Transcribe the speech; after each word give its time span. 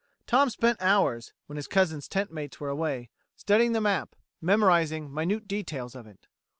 Tom 0.25 0.49
spent 0.49 0.81
hours, 0.81 1.31
when 1.45 1.57
his 1.57 1.67
cousin's 1.67 2.07
tentmates 2.09 2.59
were 2.59 2.69
away, 2.69 3.11
studying 3.35 3.73
the 3.73 3.79
map, 3.81 4.15
memorizing 4.41 5.13
minute 5.13 5.47
details 5.47 5.93
of 5.93 6.07
it. 6.07 6.25